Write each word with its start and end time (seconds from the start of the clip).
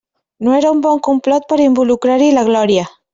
No 0.45 0.55
era 0.59 0.71
un 0.75 0.79
bon 0.85 1.01
complot 1.07 1.45
per 1.51 1.59
involucrar-hi 1.65 2.31
la 2.39 2.45
Glòria! 2.49 2.87